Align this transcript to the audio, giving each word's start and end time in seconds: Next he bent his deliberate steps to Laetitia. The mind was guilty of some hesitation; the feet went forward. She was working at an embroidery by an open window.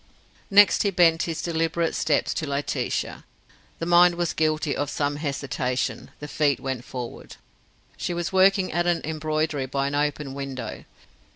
Next 0.49 0.81
he 0.81 0.89
bent 0.89 1.21
his 1.29 1.43
deliberate 1.43 1.93
steps 1.93 2.33
to 2.33 2.47
Laetitia. 2.47 3.23
The 3.77 3.85
mind 3.85 4.15
was 4.15 4.33
guilty 4.33 4.75
of 4.75 4.89
some 4.89 5.17
hesitation; 5.17 6.09
the 6.19 6.27
feet 6.27 6.59
went 6.59 6.83
forward. 6.83 7.35
She 7.97 8.15
was 8.15 8.33
working 8.33 8.71
at 8.71 8.87
an 8.87 9.01
embroidery 9.03 9.67
by 9.67 9.85
an 9.85 9.93
open 9.93 10.33
window. 10.33 10.85